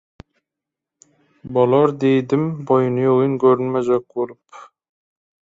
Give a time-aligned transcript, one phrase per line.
[1.57, 4.61] „bolar“ diýdim boýnyýogyn görünmejek bolup